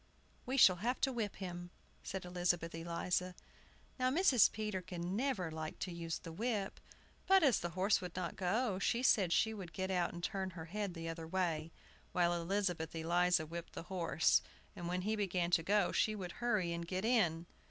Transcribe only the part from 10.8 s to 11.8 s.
the other way,